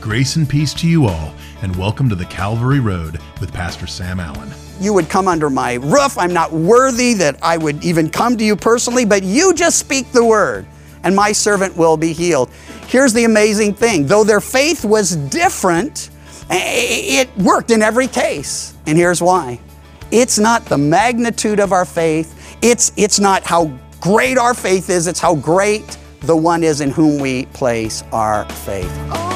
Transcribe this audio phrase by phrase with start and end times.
[0.00, 4.18] Grace and peace to you all, and welcome to the Calvary Road with Pastor Sam
[4.18, 4.50] Allen.
[4.80, 6.16] You would come under my roof.
[6.16, 10.10] I'm not worthy that I would even come to you personally, but you just speak
[10.10, 10.66] the word,
[11.02, 12.48] and my servant will be healed.
[12.86, 16.08] Here's the amazing thing though their faith was different,
[16.48, 18.74] it worked in every case.
[18.86, 19.60] And here's why
[20.10, 23.70] it's not the magnitude of our faith, it's, it's not how
[24.00, 28.46] great our faith is, it's how great the one is in whom we place our
[28.46, 29.29] faith.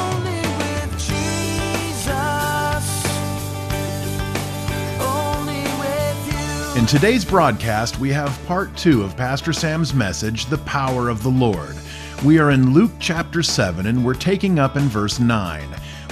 [6.84, 11.30] In today's broadcast, we have part two of Pastor Sam's message, The Power of the
[11.30, 11.74] Lord.
[12.22, 15.66] We are in Luke chapter 7, and we're taking up in verse 9.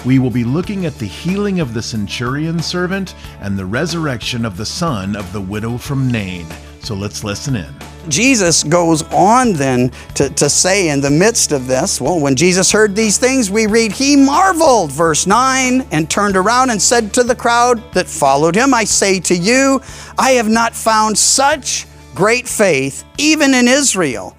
[0.06, 4.56] We will be looking at the healing of the centurion servant and the resurrection of
[4.56, 6.46] the son of the widow from Nain.
[6.80, 7.91] So let's listen in.
[8.08, 12.70] Jesus goes on then to, to say in the midst of this, well, when Jesus
[12.70, 17.24] heard these things, we read, He marveled, verse 9, and turned around and said to
[17.24, 19.80] the crowd that followed him, I say to you,
[20.18, 24.36] I have not found such great faith, even in Israel.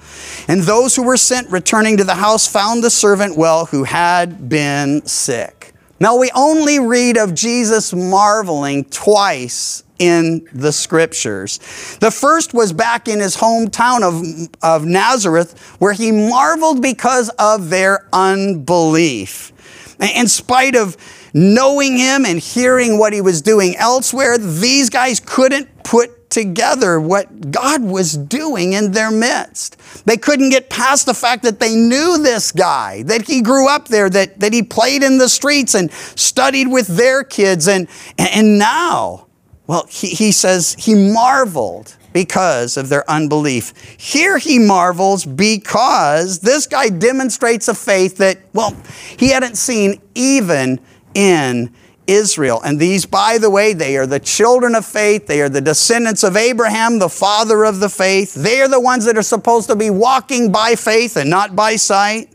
[0.48, 4.50] And those who were sent returning to the house found the servant well who had
[4.50, 5.74] been sick.
[6.00, 11.60] Now, we only read of Jesus marveling twice in the scriptures.
[12.00, 17.70] The first was back in his hometown of, of Nazareth, where he marveled because of
[17.70, 19.52] their unbelief.
[20.00, 20.98] In spite of
[21.34, 27.52] knowing him and hearing what he was doing elsewhere, these guys couldn't put together what
[27.52, 29.78] God was doing in their midst.
[30.06, 33.88] They couldn't get past the fact that they knew this guy, that he grew up
[33.88, 37.68] there, that, that he played in the streets and studied with their kids.
[37.68, 39.28] And, and now,
[39.68, 43.74] well, he, he says he marveled because of their unbelief.
[43.98, 48.76] Here he marvels because this guy demonstrates a faith that, well,
[49.18, 50.80] he hadn't seen even
[51.16, 51.74] in
[52.06, 52.62] Israel.
[52.64, 55.28] And these, by the way, they are the children of faith.
[55.28, 58.34] They are the descendants of Abraham, the father of the faith.
[58.34, 61.78] They are the ones that are supposed to be walking by faith and not by
[61.78, 62.33] sight.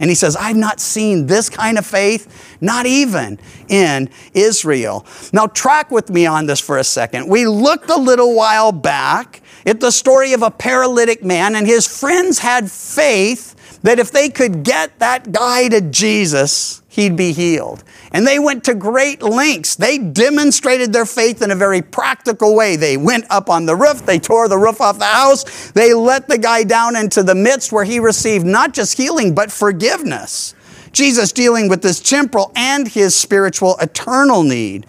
[0.00, 3.38] And he says, I've not seen this kind of faith, not even
[3.68, 5.04] in Israel.
[5.32, 7.28] Now, track with me on this for a second.
[7.28, 11.86] We looked a little while back at the story of a paralytic man, and his
[11.86, 13.47] friends had faith
[13.82, 17.84] that if they could get that guy to Jesus, he'd be healed.
[18.10, 19.76] And they went to great lengths.
[19.76, 22.76] They demonstrated their faith in a very practical way.
[22.76, 26.28] They went up on the roof, they tore the roof off the house, they let
[26.28, 30.54] the guy down into the midst where he received not just healing, but forgiveness.
[30.92, 34.86] Jesus dealing with this temporal and his spiritual eternal need.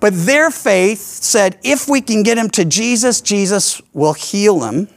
[0.00, 4.88] But their faith said, if we can get him to Jesus, Jesus will heal him.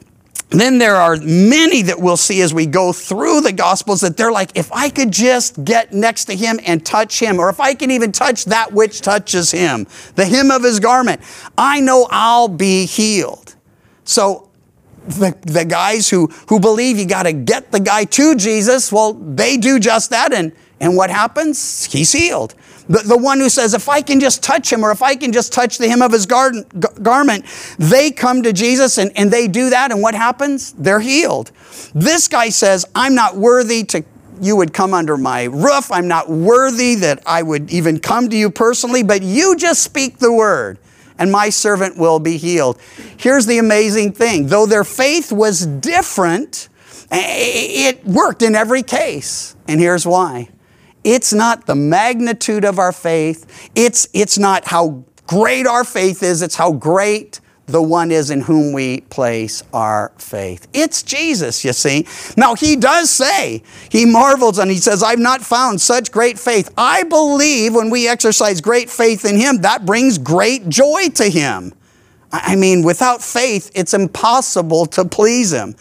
[0.53, 4.31] Then there are many that we'll see as we go through the Gospels that they're
[4.31, 7.73] like, if I could just get next to him and touch him, or if I
[7.73, 11.21] can even touch that which touches him, the hem of his garment,
[11.57, 13.55] I know I'll be healed.
[14.03, 14.51] So
[15.07, 19.13] the, the guys who, who believe you got to get the guy to Jesus, well,
[19.13, 20.33] they do just that.
[20.33, 21.85] And, and what happens?
[21.85, 22.55] He's healed.
[22.89, 25.31] The, the one who says, if I can just touch him or if I can
[25.31, 26.65] just touch the hem of his garden,
[27.01, 27.45] garment,
[27.79, 29.91] they come to Jesus and, and they do that.
[29.91, 30.73] And what happens?
[30.73, 31.51] They're healed.
[31.95, 34.03] This guy says, I'm not worthy to
[34.41, 35.91] you would come under my roof.
[35.91, 40.17] I'm not worthy that I would even come to you personally, but you just speak
[40.17, 40.79] the word
[41.17, 42.79] and my servant will be healed.
[43.17, 46.67] Here's the amazing thing though their faith was different,
[47.11, 49.55] it worked in every case.
[49.67, 50.49] And here's why
[51.03, 56.41] it's not the magnitude of our faith, it's, it's not how great our faith is,
[56.41, 60.67] it's how great the one is in whom we place our faith.
[60.73, 62.05] It's Jesus, you see.
[62.35, 66.73] Now, he does say, he marvels and he says, I've not found such great faith.
[66.77, 71.73] I believe when we exercise great faith in him, that brings great joy to him.
[72.33, 75.75] I mean, without faith, it's impossible to please him.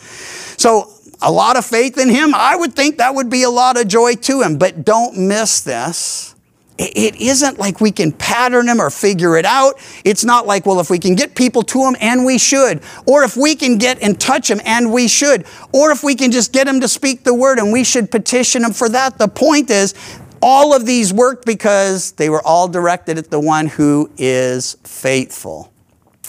[0.59, 0.92] So,
[1.23, 3.89] a lot of faith in him, I would think that would be a lot of
[3.89, 4.59] joy to him.
[4.59, 6.35] But don't miss this.
[6.79, 9.75] It isn't like we can pattern him or figure it out.
[10.05, 13.23] It's not like, well, if we can get people to him, and we should, or
[13.23, 16.53] if we can get and touch him, and we should, or if we can just
[16.53, 19.19] get him to speak the word, and we should petition him for that.
[19.19, 19.95] The point is,
[20.41, 25.73] all of these worked because they were all directed at the one who is faithful.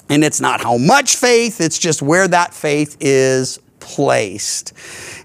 [0.10, 4.74] And it's not how much faith, it's just where that faith is placed.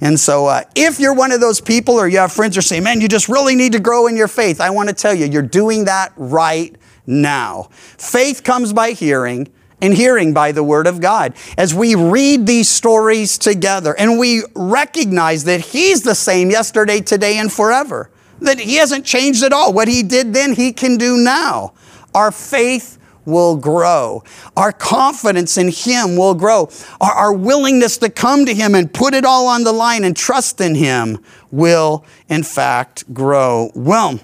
[0.03, 2.81] And so, uh, if you're one of those people or you have friends who say,
[2.81, 5.25] man, you just really need to grow in your faith, I want to tell you,
[5.25, 6.77] you're doing that right
[7.07, 7.69] now.
[7.73, 9.49] Faith comes by hearing,
[9.81, 11.35] and hearing by the Word of God.
[11.57, 17.39] As we read these stories together and we recognize that He's the same yesterday, today,
[17.39, 18.11] and forever.
[18.41, 19.73] that he hasn't changed at all.
[19.73, 21.73] What he did then, he can do now.
[22.15, 22.98] Our faith
[23.29, 24.25] will grow.
[24.57, 26.71] Our confidence in him will grow.
[27.01, 30.17] Our, our willingness to come to him and put it all on the line and
[30.17, 31.19] trust in him
[31.53, 33.71] will, in fact, grow.
[33.75, 34.19] Well,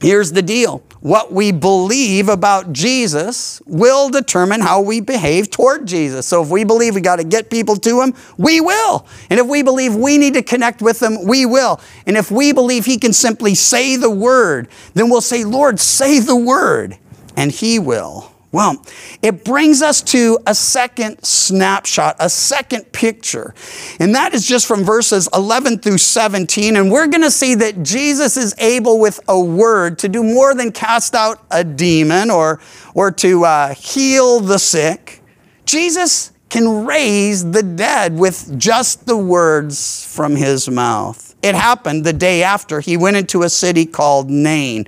[0.00, 0.82] here's the deal.
[1.00, 6.26] What we believe about Jesus will determine how we behave toward Jesus.
[6.26, 9.06] So if we believe we got to get people to him, we will.
[9.30, 11.80] And if we believe we need to connect with him, we will.
[12.04, 16.18] And if we believe he can simply say the word, then we'll say, Lord, say
[16.18, 16.98] the word,
[17.36, 18.32] and he will.
[18.50, 18.82] Well,
[19.20, 23.54] it brings us to a second snapshot, a second picture.
[24.00, 26.76] And that is just from verses 11 through 17.
[26.76, 30.54] And we're going to see that Jesus is able with a word to do more
[30.54, 32.58] than cast out a demon or,
[32.94, 35.22] or to uh, heal the sick.
[35.66, 41.34] Jesus can raise the dead with just the words from his mouth.
[41.42, 44.86] It happened the day after he went into a city called Nain.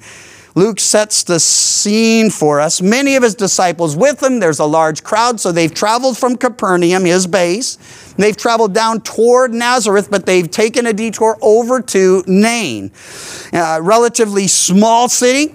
[0.55, 2.81] Luke sets the scene for us.
[2.83, 4.41] Many of his disciples with him.
[4.41, 7.77] There's a large crowd, so they've traveled from Capernaum, his base.
[8.17, 12.91] They've traveled down toward Nazareth, but they've taken a detour over to Nain,
[13.53, 15.55] a relatively small city.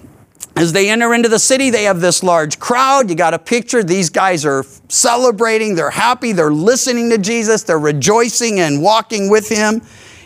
[0.56, 3.10] As they enter into the city, they have this large crowd.
[3.10, 3.84] You got a picture.
[3.84, 5.74] These guys are celebrating.
[5.74, 6.32] They're happy.
[6.32, 7.62] They're listening to Jesus.
[7.62, 9.82] They're rejoicing and walking with him.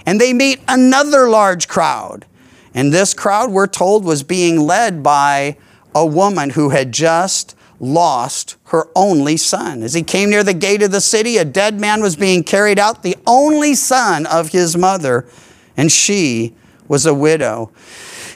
[0.06, 2.26] And they meet another large crowd.
[2.74, 5.56] And this crowd, we're told, was being led by
[5.94, 9.82] a woman who had just lost her only son.
[9.82, 12.78] As he came near the gate of the city, a dead man was being carried
[12.78, 15.26] out, the only son of his mother,
[15.76, 16.54] and she
[16.86, 17.72] was a widow.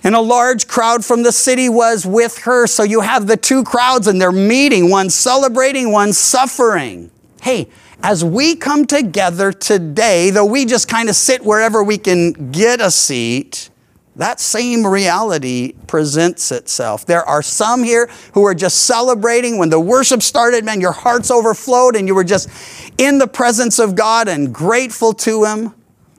[0.03, 2.67] And a large crowd from the city was with her.
[2.67, 7.11] So you have the two crowds and they're meeting, one celebrating, one suffering.
[7.41, 7.69] Hey,
[8.03, 12.83] as we come together today, though we just kind of sit wherever we can get
[12.83, 13.71] a seat,
[14.17, 17.05] that same reality presents itself.
[17.05, 21.31] There are some here who are just celebrating when the worship started, man, your hearts
[21.31, 22.49] overflowed and you were just
[22.97, 25.75] in the presence of God and grateful to Him.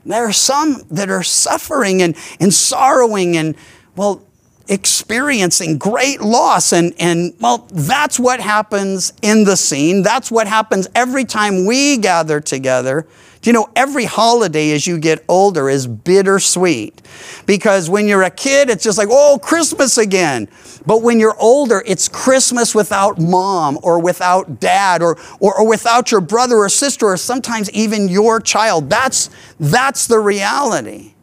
[0.05, 3.55] There are some that are suffering and, and sorrowing and,
[3.95, 4.21] well,
[4.67, 6.73] experiencing great loss.
[6.73, 10.03] And, and, well, that's what happens in the scene.
[10.03, 13.07] That's what happens every time we gather together.
[13.45, 16.99] Do you know, every holiday as you get older is bittersweet.
[17.45, 20.47] Because when you're a kid, it's just like, oh, Christmas again.
[20.87, 26.11] But when you're older, it's Christmas without mom or without dad or, or, or without
[26.11, 28.89] your brother or sister or sometimes even your child.
[28.89, 31.13] That's, that's the reality.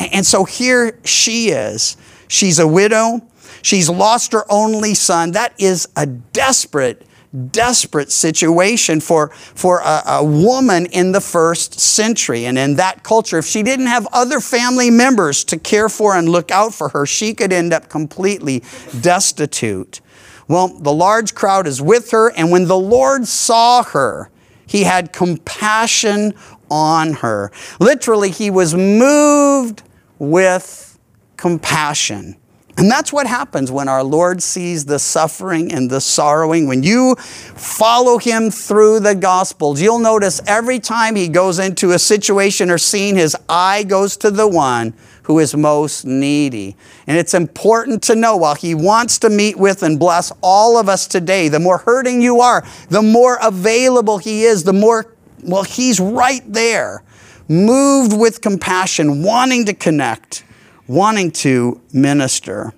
[0.00, 1.96] And so here she is.
[2.26, 3.20] She's a widow.
[3.62, 5.30] She's lost her only son.
[5.30, 7.06] That is a desperate,
[7.50, 12.46] desperate situation for, for a, a, woman in the first century.
[12.46, 16.28] And in that culture, if she didn't have other family members to care for and
[16.28, 18.62] look out for her, she could end up completely
[19.00, 20.00] destitute.
[20.48, 24.30] Well, the large crowd is with her, and when the Lord saw her,
[24.66, 26.32] he had compassion
[26.70, 27.52] on her.
[27.78, 29.82] Literally, he was moved
[30.18, 30.98] with
[31.36, 32.37] compassion.
[32.78, 36.68] And that's what happens when our Lord sees the suffering and the sorrowing.
[36.68, 41.98] When you follow him through the Gospels, you'll notice every time he goes into a
[41.98, 44.94] situation or scene, his eye goes to the one
[45.24, 46.76] who is most needy.
[47.08, 50.88] And it's important to know while he wants to meet with and bless all of
[50.88, 55.64] us today, the more hurting you are, the more available he is, the more, well,
[55.64, 57.02] he's right there,
[57.48, 60.44] moved with compassion, wanting to connect
[60.88, 62.72] wanting to minister.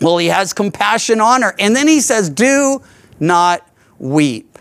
[0.00, 1.54] Well, he has compassion on her.
[1.58, 2.82] And then he says, Do
[3.20, 3.66] not
[3.98, 4.54] weep.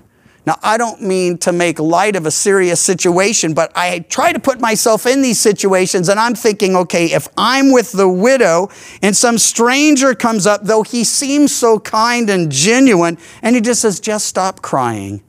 [0.46, 4.40] Now, I don't mean to make light of a serious situation, but I try to
[4.40, 8.70] put myself in these situations and I'm thinking, okay, if I'm with the widow
[9.02, 13.82] and some stranger comes up, though he seems so kind and genuine, and he just
[13.82, 15.24] says, just stop crying.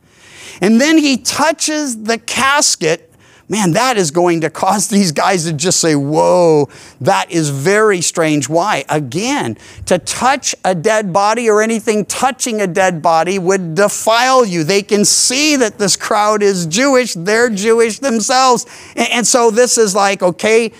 [0.60, 3.13] And then he touches the casket
[3.48, 6.68] man, that is going to cause these guys to just say, whoa,
[7.00, 8.48] that is very strange.
[8.48, 8.84] Why?
[8.88, 14.64] Again, to touch a dead body or anything touching a dead body would defile you.
[14.64, 18.66] They can see that this crowd is Jewish, they're Jewish themselves.
[18.96, 20.72] And so this is like, okay,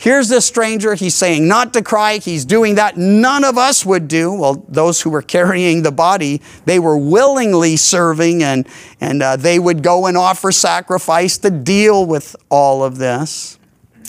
[0.00, 4.08] Here's this stranger, he's saying not to cry, he's doing that none of us would
[4.08, 4.32] do.
[4.32, 8.66] Well, those who were carrying the body, they were willingly serving and,
[8.98, 13.58] and uh, they would go and offer sacrifice to deal with all of this.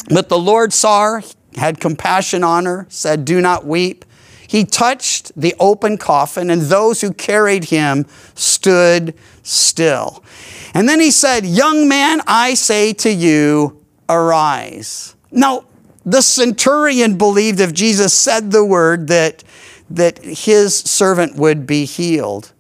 [0.07, 1.23] But the Lord saw her,
[1.57, 4.05] had compassion on her, said, Do not weep.
[4.47, 10.23] He touched the open coffin, and those who carried him stood still.
[10.73, 15.17] And then he said, Young man, I say to you, arise.
[15.31, 15.65] Now,
[16.05, 19.43] The centurion believed if Jesus said the word that,
[19.89, 22.53] that his servant would be healed.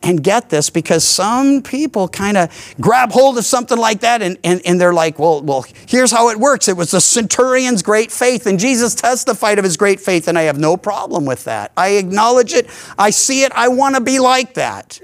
[0.00, 4.38] And get this, because some people kind of grab hold of something like that and,
[4.44, 6.68] and, and they're like, well, well, here's how it works.
[6.68, 10.42] It was the centurion's great faith, and Jesus testified of his great faith, and I
[10.42, 11.72] have no problem with that.
[11.76, 15.00] I acknowledge it, I see it, I want to be like that.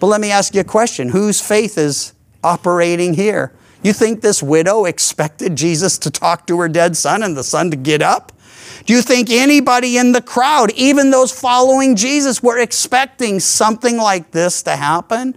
[0.00, 2.12] But let me ask you a question whose faith is
[2.42, 3.52] operating here?
[3.82, 7.70] You think this widow expected Jesus to talk to her dead son and the son
[7.70, 8.32] to get up?
[8.86, 14.30] Do you think anybody in the crowd, even those following Jesus, were expecting something like
[14.32, 15.34] this to happen?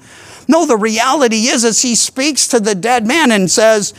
[0.47, 3.93] No, the reality is, as he speaks to the dead man and says,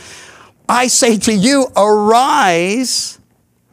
[0.67, 3.19] I say to you, arise.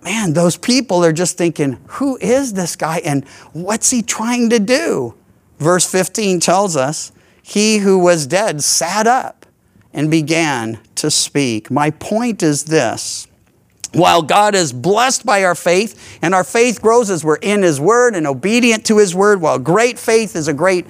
[0.02, 4.58] Man, those people are just thinking, who is this guy and what's he trying to
[4.58, 5.14] do?
[5.58, 7.12] Verse 15 tells us,
[7.42, 9.41] he who was dead sat up
[9.92, 11.70] and began to speak.
[11.70, 13.28] My point is this
[13.92, 17.78] while God is blessed by our faith, and our faith grows as we're in His
[17.78, 20.86] Word and obedient to His Word, while great faith is a great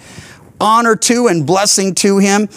[0.60, 2.48] honor to and blessing to Him,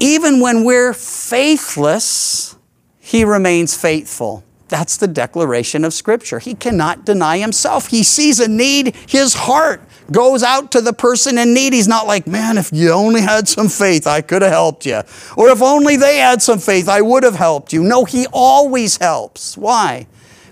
[0.00, 2.56] even when we're faithless,
[2.98, 4.42] He remains faithful.
[4.68, 6.38] That's the declaration of Scripture.
[6.38, 7.88] He cannot deny Himself.
[7.88, 11.72] He sees a need, His heart goes out to the person in need.
[11.72, 15.02] He's not like, man, if you only had some faith, I could have helped you.
[15.36, 17.82] Or if only they had some faith, I would have helped you.
[17.82, 19.56] No, He always helps.
[19.56, 20.06] Why?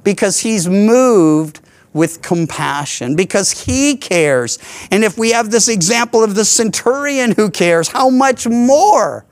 [0.05, 1.61] Because He's moved
[1.93, 4.59] with compassion, because He cares.
[4.91, 9.25] And if we have this example of the centurion who cares, how much more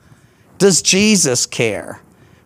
[0.57, 2.01] does Jesus care?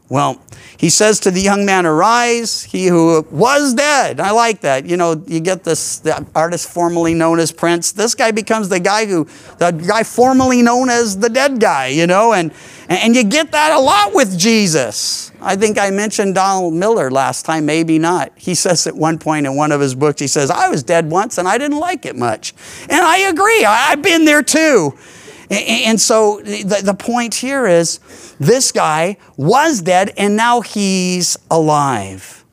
[0.09, 0.41] Well,
[0.75, 4.19] he says to the young man, Arise, he who was dead.
[4.19, 4.87] I like that.
[4.87, 7.91] You know, you get this the artist formerly known as Prince.
[7.91, 9.25] This guy becomes the guy who,
[9.59, 12.51] the guy formerly known as the dead guy, you know, and,
[12.87, 15.31] and you get that a lot with Jesus.
[15.41, 18.31] I think I mentioned Donald Miller last time, maybe not.
[18.35, 21.11] He says at one point in one of his books, he says, I was dead
[21.11, 22.55] once and I didn't like it much.
[22.89, 24.97] And I agree, I've been there too.
[25.49, 27.99] And so the, point here is
[28.39, 32.45] this guy was dead and now he's alive.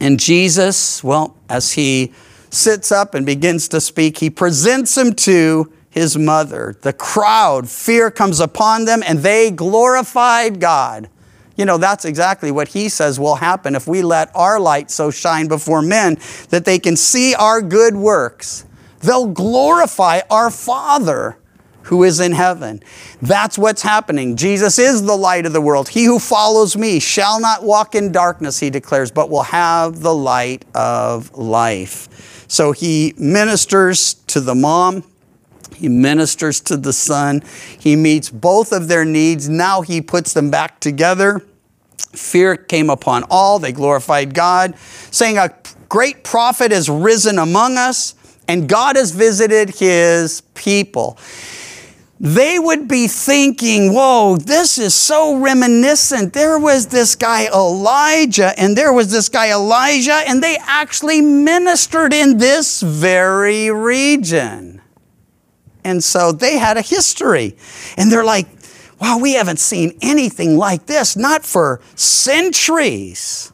[0.00, 2.12] And Jesus, well, as he
[2.48, 6.74] sits up and begins to speak, he presents him to his mother.
[6.80, 11.08] The crowd, fear comes upon them, and they glorified God.
[11.54, 15.10] You know, that's exactly what he says will happen if we let our light so
[15.10, 16.16] shine before men
[16.48, 18.64] that they can see our good works.
[19.00, 21.36] They'll glorify our Father
[21.84, 22.82] who is in heaven.
[23.20, 24.36] That's what's happening.
[24.36, 25.88] Jesus is the light of the world.
[25.88, 30.14] He who follows me shall not walk in darkness, he declares, but will have the
[30.14, 32.46] light of life.
[32.48, 35.04] So he ministers to the mom.
[35.74, 37.42] He ministers to the son.
[37.78, 39.48] He meets both of their needs.
[39.48, 41.42] Now he puts them back together.
[42.12, 43.58] Fear came upon all.
[43.58, 44.76] They glorified God,
[45.10, 45.50] saying, A
[45.88, 48.14] great prophet has risen among us,
[48.46, 51.18] and God has visited his people
[52.22, 56.32] they would be thinking, whoa, this is so reminiscent.
[56.32, 62.14] There was this guy Elijah, and there was this guy Elisha, and they actually ministered
[62.14, 64.80] in this very region.
[65.82, 67.56] And so they had a history.
[67.96, 68.46] And they're like,
[69.00, 73.52] wow, we haven't seen anything like this, not for centuries.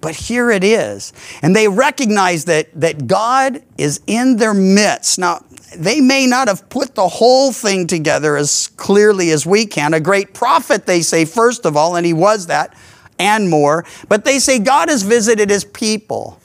[0.00, 1.12] But here it is.
[1.42, 5.18] And they recognize that, that God is in their midst.
[5.18, 5.44] Now,
[5.76, 9.94] they may not have put the whole thing together as clearly as we can.
[9.94, 12.74] A great prophet, they say, first of all, and he was that
[13.18, 13.84] and more.
[14.08, 16.40] But they say God has visited his people.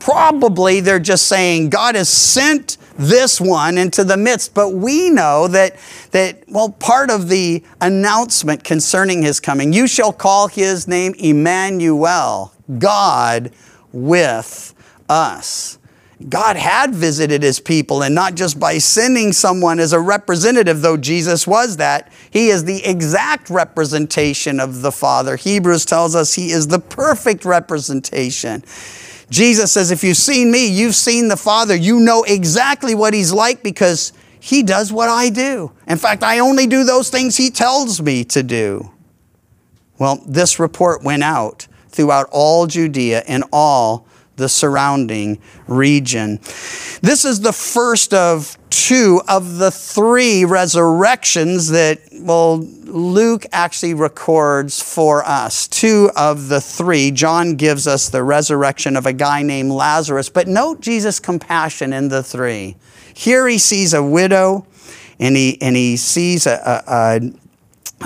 [0.00, 4.54] Probably they're just saying God has sent this one into the midst.
[4.54, 5.76] But we know that,
[6.10, 12.52] that, well, part of the announcement concerning his coming, you shall call his name Emmanuel,
[12.78, 13.52] God
[13.92, 14.74] with
[15.08, 15.78] us.
[16.28, 20.96] God had visited his people, and not just by sending someone as a representative, though
[20.96, 22.12] Jesus was that.
[22.30, 25.36] He is the exact representation of the Father.
[25.36, 28.64] Hebrews tells us he is the perfect representation.
[29.30, 31.76] Jesus says, If you've seen me, you've seen the Father.
[31.76, 35.70] You know exactly what he's like because he does what I do.
[35.86, 38.90] In fact, I only do those things he tells me to do.
[39.98, 46.36] Well, this report went out throughout all Judea and all the surrounding region.
[47.02, 54.80] This is the first of two of the three resurrections that, well, Luke actually records
[54.82, 55.68] for us.
[55.68, 57.10] Two of the three.
[57.10, 62.08] John gives us the resurrection of a guy named Lazarus, but note Jesus' compassion in
[62.08, 62.76] the three.
[63.12, 64.66] Here he sees a widow
[65.18, 67.20] and he, and he sees a, a,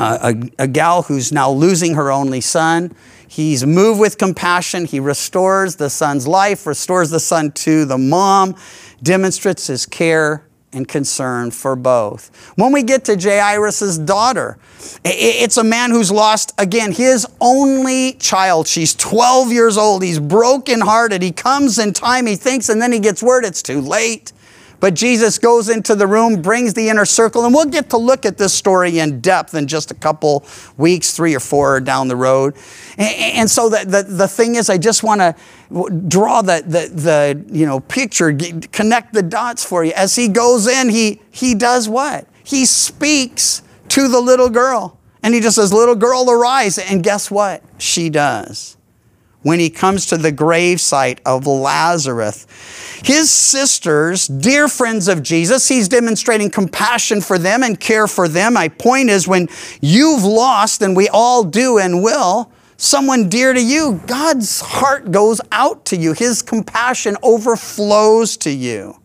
[0.01, 2.95] a, a gal who's now losing her only son.
[3.33, 4.85] He's moved with compassion.
[4.85, 8.55] He restores the son's life, restores the son to the mom,
[9.03, 12.31] demonstrates his care and concern for both.
[12.57, 14.59] When we get to Jairus' daughter,
[15.03, 18.69] it's a man who's lost, again, his only child.
[18.69, 20.03] She's 12 years old.
[20.03, 21.23] He's brokenhearted.
[21.23, 24.35] He comes in time, he thinks, and then he gets word it's too late.
[24.83, 28.27] But Jesus goes into the room, brings the inner circle, and we'll get to look
[28.27, 30.45] at this story in depth in just a couple
[30.77, 32.57] weeks, three or four down the road.
[32.99, 35.37] And, so the, the, the thing is, I just want to
[36.09, 38.37] draw the, the, the you know, picture,
[38.73, 39.93] connect the dots for you.
[39.93, 42.27] As he goes in, he, he does what?
[42.43, 44.99] He speaks to the little girl.
[45.23, 46.77] And he just says, Little girl, arise.
[46.79, 47.63] And guess what?
[47.79, 48.77] She does
[49.43, 52.47] when he comes to the grave site of Lazarus.
[53.05, 58.55] His sisters, dear friends of Jesus, he's demonstrating compassion for them and care for them.
[58.55, 59.49] My point is, when
[59.81, 65.41] you've lost, and we all do and will, someone dear to you, God's heart goes
[65.51, 66.13] out to you.
[66.13, 68.97] His compassion overflows to you.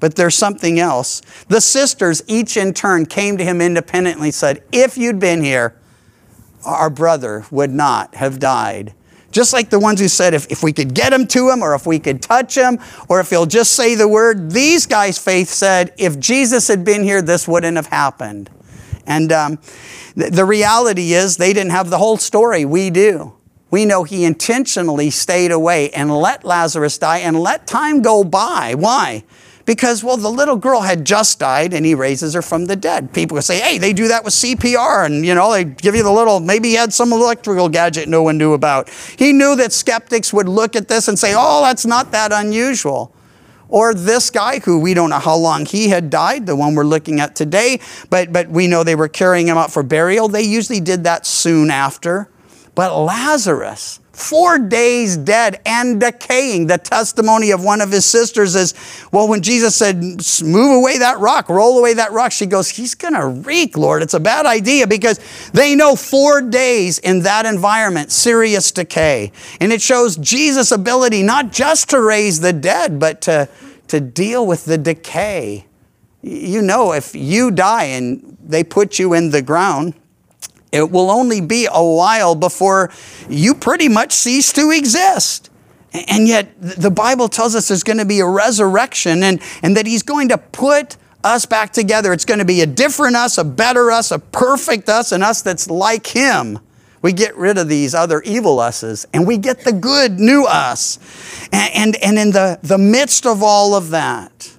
[0.00, 1.20] But there's something else.
[1.48, 5.76] The sisters, each in turn, came to him independently, said, If you'd been here,
[6.64, 8.94] our brother would not have died.
[9.30, 11.74] Just like the ones who said, if, if we could get him to him, or
[11.74, 15.48] if we could touch him, or if he'll just say the word, these guys' faith
[15.48, 18.50] said, if Jesus had been here, this wouldn't have happened.
[19.06, 19.58] And um,
[20.16, 22.64] the, the reality is, they didn't have the whole story.
[22.64, 23.34] We do.
[23.70, 28.74] We know he intentionally stayed away and let Lazarus die and let time go by.
[28.74, 29.22] Why?
[29.66, 33.12] Because, well, the little girl had just died and he raises her from the dead.
[33.12, 36.02] People would say, hey, they do that with CPR and, you know, they give you
[36.02, 38.88] the little, maybe he had some electrical gadget no one knew about.
[39.18, 43.14] He knew that skeptics would look at this and say, oh, that's not that unusual.
[43.68, 46.84] Or this guy who we don't know how long he had died, the one we're
[46.84, 50.26] looking at today, but, but we know they were carrying him out for burial.
[50.26, 52.28] They usually did that soon after.
[52.74, 56.66] But Lazarus, four days dead and decaying.
[56.66, 58.74] The testimony of one of his sisters is,
[59.12, 59.96] well, when Jesus said,
[60.42, 64.02] move away that rock, roll away that rock, she goes, he's going to reek, Lord.
[64.02, 65.20] It's a bad idea because
[65.52, 69.32] they know four days in that environment, serious decay.
[69.60, 73.48] And it shows Jesus' ability not just to raise the dead, but to,
[73.88, 75.66] to deal with the decay.
[76.22, 79.94] You know, if you die and they put you in the ground,
[80.72, 82.90] it will only be a while before
[83.28, 85.50] you pretty much cease to exist.
[85.92, 89.86] And yet, the Bible tells us there's going to be a resurrection and, and that
[89.86, 92.12] He's going to put us back together.
[92.12, 95.42] It's going to be a different us, a better us, a perfect us, and us
[95.42, 96.60] that's like Him.
[97.02, 100.98] We get rid of these other evil us's and we get the good new us.
[101.50, 104.52] And, and, and in the, the midst of all of that,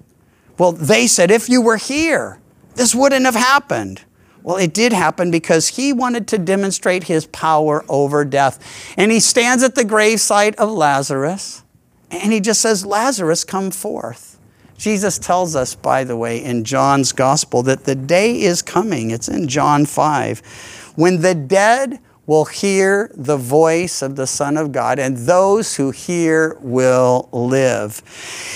[0.58, 2.40] well, they said, if you were here,
[2.76, 4.02] this wouldn't have happened.
[4.44, 8.94] Well, it did happen because he wanted to demonstrate his power over death.
[8.98, 11.64] And he stands at the gravesite of Lazarus
[12.12, 14.38] and he just says, Lazarus, come forth.
[14.78, 19.12] Jesus tells us, by the way, in John's gospel that the day is coming.
[19.12, 24.72] It's in John 5 when the dead will hear the voice of the Son of
[24.72, 28.02] God, and those who hear will live.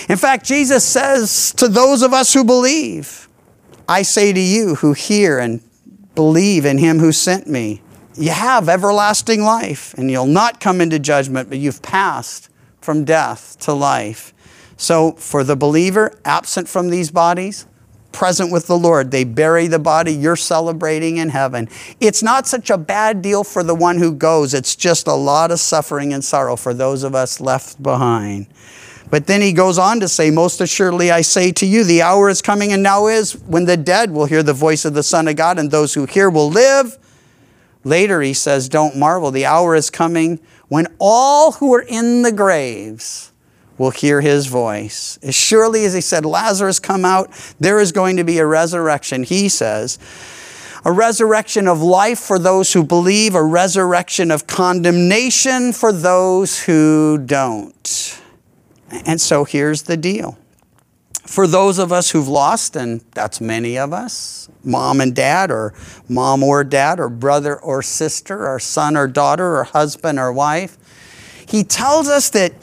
[0.07, 3.27] In fact, Jesus says to those of us who believe,
[3.87, 5.61] I say to you who hear and
[6.15, 7.81] believe in him who sent me,
[8.17, 12.49] you have everlasting life, and you'll not come into judgment, but you've passed
[12.79, 14.33] from death to life.
[14.77, 17.65] So, for the believer absent from these bodies,
[18.11, 21.67] present with the Lord, they bury the body, you're celebrating in heaven.
[21.99, 25.51] It's not such a bad deal for the one who goes, it's just a lot
[25.51, 28.47] of suffering and sorrow for those of us left behind.
[29.15, 32.27] But then he goes on to say, Most assuredly I say to you, the hour
[32.27, 35.29] is coming and now is when the dead will hear the voice of the Son
[35.29, 36.97] of God, and those who hear will live.
[37.85, 42.31] Later he says, Don't marvel, the hour is coming when all who are in the
[42.33, 43.31] graves
[43.77, 45.17] will hear his voice.
[45.23, 49.23] As surely as he said, Lazarus, come out, there is going to be a resurrection,
[49.23, 49.97] he says.
[50.83, 57.17] A resurrection of life for those who believe, a resurrection of condemnation for those who
[57.17, 58.19] don't.
[58.91, 60.37] And so here's the deal.
[61.25, 65.73] For those of us who've lost, and that's many of us, mom and dad, or
[66.07, 70.77] mom or dad, or brother or sister, or son or daughter, or husband or wife,
[71.47, 72.53] he tells us that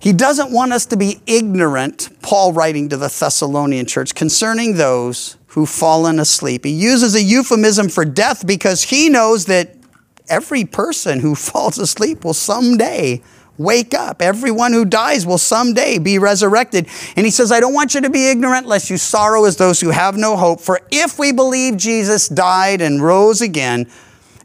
[0.00, 5.36] he doesn't want us to be ignorant, Paul writing to the Thessalonian church, concerning those
[5.46, 6.64] who've fallen asleep.
[6.64, 9.76] He uses a euphemism for death because he knows that
[10.28, 13.22] every person who falls asleep will someday
[13.62, 14.20] Wake up.
[14.20, 16.88] Everyone who dies will someday be resurrected.
[17.16, 19.80] And he says, I don't want you to be ignorant lest you sorrow as those
[19.80, 20.60] who have no hope.
[20.60, 23.90] For if we believe Jesus died and rose again,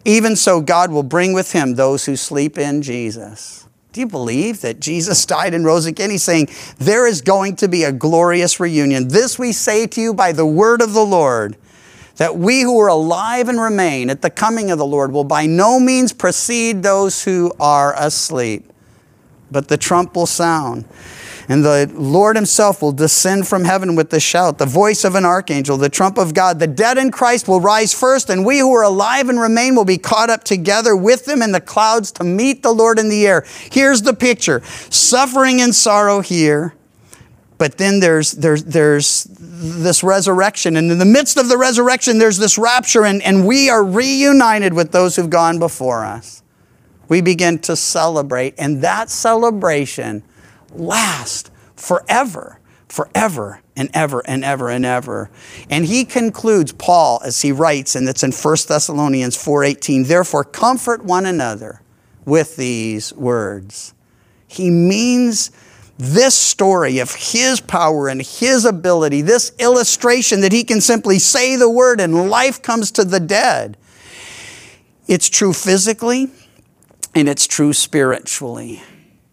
[0.06, 3.68] even so God will bring with him those who sleep in Jesus.
[3.92, 6.12] Do you believe that Jesus died and rose again?
[6.12, 9.08] He's saying, There is going to be a glorious reunion.
[9.08, 11.58] This we say to you by the word of the Lord
[12.18, 15.46] that we who are alive and remain at the coming of the Lord will by
[15.46, 18.72] no means precede those who are asleep.
[19.52, 20.86] But the trump will sound,
[21.48, 25.24] and the Lord himself will descend from heaven with the shout, the voice of an
[25.24, 26.60] archangel, the trump of God.
[26.60, 29.86] The dead in Christ will rise first, and we who are alive and remain will
[29.86, 33.26] be caught up together with them in the clouds to meet the Lord in the
[33.26, 33.46] air.
[33.72, 36.74] Here's the picture suffering and sorrow here
[37.58, 40.78] but then there's, there's, there's this resurrection.
[40.78, 44.74] And in the midst of the resurrection, there's this rapture, and, and we are reunited
[44.74, 46.44] with those who've gone before us.
[47.08, 50.24] We begin to celebrate, and that celebration
[50.74, 55.30] lasts forever, forever and ever and ever and ever.
[55.70, 61.06] And he concludes, Paul, as he writes, and it's in 1 Thessalonians 4:18, therefore comfort
[61.06, 61.82] one another
[62.26, 63.94] with these words.
[64.48, 65.52] He means
[65.98, 71.56] this story of his power and his ability, this illustration that he can simply say
[71.56, 73.78] the word and life comes to the dead.
[75.08, 76.30] It's true physically
[77.18, 78.84] and it's true spiritually.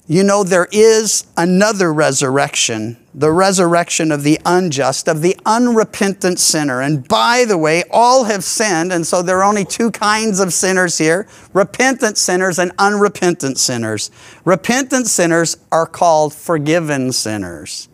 [0.07, 6.81] You know, there is another resurrection, the resurrection of the unjust, of the unrepentant sinner.
[6.81, 10.55] And by the way, all have sinned, and so there are only two kinds of
[10.55, 14.11] sinners here repentant sinners and unrepentant sinners.
[14.47, 17.89] Repentant sinners are called forgiven sinners.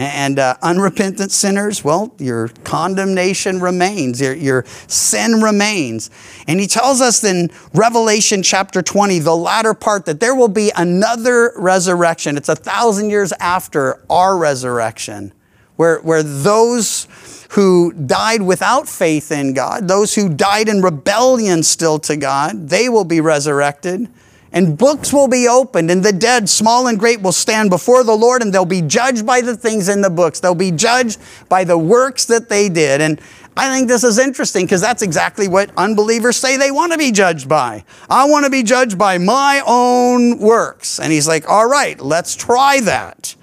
[0.00, 6.08] And uh, unrepentant sinners, well, your condemnation remains, your, your sin remains.
[6.48, 10.72] And he tells us in Revelation chapter 20, the latter part, that there will be
[10.74, 12.38] another resurrection.
[12.38, 15.34] It's a thousand years after our resurrection,
[15.76, 17.06] where, where those
[17.50, 22.88] who died without faith in God, those who died in rebellion still to God, they
[22.88, 24.08] will be resurrected.
[24.52, 28.16] And books will be opened, and the dead, small and great, will stand before the
[28.16, 30.40] Lord, and they'll be judged by the things in the books.
[30.40, 33.00] They'll be judged by the works that they did.
[33.00, 33.20] And
[33.56, 37.12] I think this is interesting because that's exactly what unbelievers say they want to be
[37.12, 37.84] judged by.
[38.08, 40.98] I want to be judged by my own works.
[40.98, 43.36] And he's like, all right, let's try that.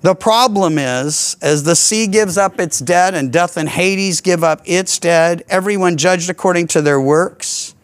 [0.00, 4.44] The problem is, as the sea gives up its dead, and death and Hades give
[4.44, 7.74] up its dead, everyone judged according to their works.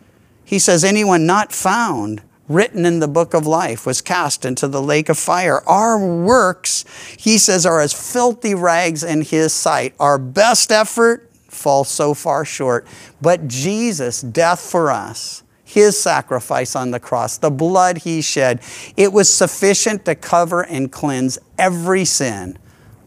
[0.44, 4.82] He says, anyone not found written in the book of life was cast into the
[4.82, 5.62] lake of fire.
[5.68, 6.84] Our works,
[7.16, 9.94] he says, are as filthy rags in his sight.
[10.00, 12.86] Our best effort falls so far short.
[13.22, 18.60] But Jesus' death for us, his sacrifice on the cross, the blood he shed,
[18.96, 22.58] it was sufficient to cover and cleanse every sin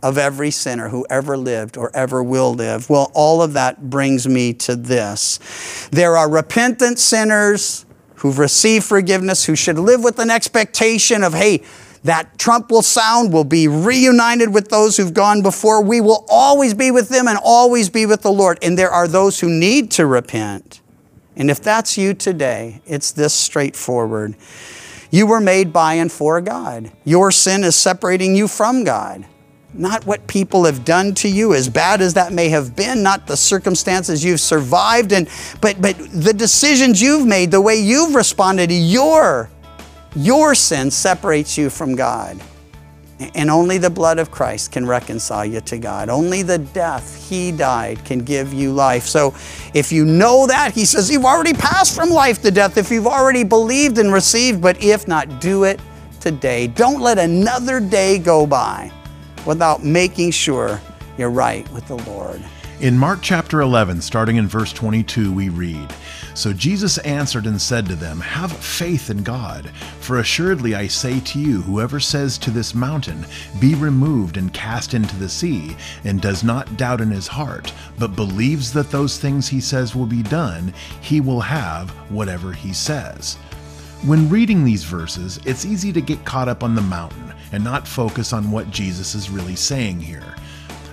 [0.01, 2.89] of every sinner who ever lived or ever will live.
[2.89, 5.89] Well, all of that brings me to this.
[5.91, 7.85] There are repentant sinners
[8.23, 11.61] who've received forgiveness, who should live with an expectation of, hey,
[12.05, 15.83] that trump will sound, we'll be reunited with those who've gone before.
[15.83, 18.59] We will always be with them and always be with the Lord.
[18.61, 20.79] And there are those who need to repent.
[21.35, 24.35] And if that's you today, it's this straightforward.
[25.11, 26.93] You were made by and for God.
[27.03, 29.25] Your sin is separating you from God
[29.73, 33.25] not what people have done to you as bad as that may have been not
[33.27, 35.27] the circumstances you've survived and
[35.61, 39.49] but but the decisions you've made the way you've responded to your
[40.15, 42.39] your sin separates you from god.
[43.35, 46.09] And only the blood of christ can reconcile you to god.
[46.09, 49.05] Only the death he died can give you life.
[49.05, 49.33] So
[49.73, 53.07] if you know that he says you've already passed from life to death if you've
[53.07, 55.79] already believed and received but if not do it
[56.19, 56.67] today.
[56.67, 58.91] Don't let another day go by
[59.45, 60.79] without making sure
[61.17, 62.43] you're right with the Lord.
[62.83, 65.93] In Mark chapter 11, starting in verse 22, we read
[66.33, 69.69] So Jesus answered and said to them, Have faith in God,
[70.01, 73.25] for assuredly I say to you, whoever says to this mountain,
[73.61, 78.17] Be removed and cast into the sea, and does not doubt in his heart, but
[78.17, 83.37] believes that those things he says will be done, he will have whatever he says.
[84.05, 87.87] When reading these verses, it's easy to get caught up on the mountain and not
[87.87, 90.35] focus on what Jesus is really saying here.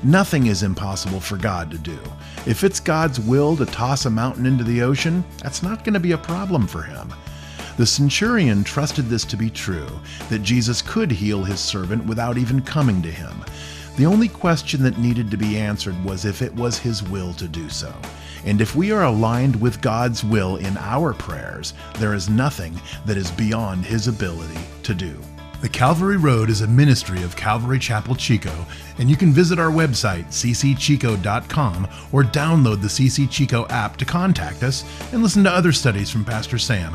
[0.04, 1.98] Nothing is impossible for God to do.
[2.46, 5.98] If it's God's will to toss a mountain into the ocean, that's not going to
[5.98, 7.12] be a problem for him.
[7.78, 9.88] The centurion trusted this to be true,
[10.28, 13.44] that Jesus could heal his servant without even coming to him.
[13.96, 17.48] The only question that needed to be answered was if it was his will to
[17.48, 17.92] do so.
[18.44, 23.16] And if we are aligned with God's will in our prayers, there is nothing that
[23.16, 25.20] is beyond His ability to do.
[25.60, 28.64] The Calvary Road is a ministry of Calvary Chapel Chico,
[28.98, 34.62] and you can visit our website, ccchico.com, or download the CC Chico app to contact
[34.62, 36.94] us and listen to other studies from Pastor Sam.